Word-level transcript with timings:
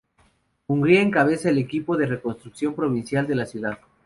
Hungría 0.65 1.03
encabeza 1.03 1.49
el 1.51 1.59
Equipo 1.59 1.95
de 1.95 2.07
Reconstrucción 2.07 2.73
Provincial 2.73 3.27
de 3.27 3.35
la 3.35 3.45
ciudad. 3.45 3.77